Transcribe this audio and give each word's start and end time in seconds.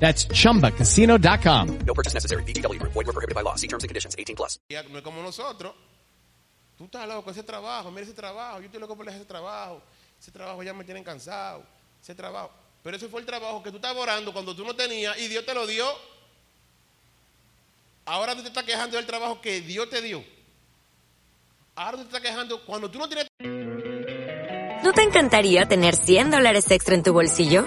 That's 0.00 0.26
chumbacasino.com. 0.28 1.78
No 1.86 1.94
purchase 1.94 2.14
necessary. 2.14 2.42
VGW 2.44 2.80
Group. 2.80 2.92
Void 2.92 3.06
were 3.06 3.12
prohibited 3.12 3.34
by 3.34 3.42
law. 3.42 3.54
See 3.56 3.68
terms 3.68 3.84
and 3.84 3.88
conditions. 3.88 4.16
18 4.18 4.34
plus. 4.34 4.58
Ya 4.68 4.82
No 4.82 4.98
es 4.98 5.04
como 5.04 5.22
nosotros. 5.22 5.74
Tú 6.80 6.86
estás 6.86 7.06
loco, 7.06 7.30
ese 7.30 7.42
trabajo, 7.42 7.90
mira 7.90 8.04
ese 8.04 8.14
trabajo, 8.14 8.58
yo 8.58 8.64
estoy 8.64 8.80
loco 8.80 8.96
por 8.96 9.06
ese 9.06 9.26
trabajo. 9.26 9.82
Ese 10.18 10.30
trabajo 10.30 10.62
ya 10.62 10.72
me 10.72 10.82
tienen 10.82 11.04
cansado. 11.04 11.62
Ese 12.02 12.14
trabajo. 12.14 12.50
Pero 12.82 12.96
ese 12.96 13.06
fue 13.08 13.20
el 13.20 13.26
trabajo 13.26 13.62
que 13.62 13.70
tú 13.70 13.76
estabas 13.76 14.02
orando 14.02 14.32
cuando 14.32 14.56
tú 14.56 14.64
no 14.64 14.74
tenías 14.74 15.18
y 15.18 15.28
Dios 15.28 15.44
te 15.44 15.52
lo 15.52 15.66
dio. 15.66 15.84
Ahora 18.06 18.34
tú 18.34 18.40
te 18.40 18.48
estás 18.48 18.64
quejando 18.64 18.96
del 18.96 19.04
trabajo 19.04 19.42
que 19.42 19.60
Dios 19.60 19.90
te 19.90 20.00
dio. 20.00 20.24
Ahora 21.74 21.98
tú 21.98 22.04
te 22.04 22.16
estás 22.16 22.22
quejando 22.22 22.64
cuando 22.64 22.90
tú 22.90 22.98
no 22.98 23.06
tienes 23.06 23.26
¿No 24.82 24.92
te 24.94 25.02
encantaría 25.02 25.68
tener 25.68 25.94
100 25.94 26.30
dólares 26.30 26.70
extra 26.70 26.94
en 26.94 27.02
tu 27.02 27.12
bolsillo? 27.12 27.66